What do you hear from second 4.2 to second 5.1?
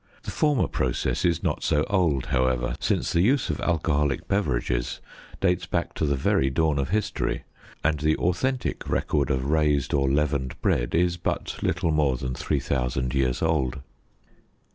beverages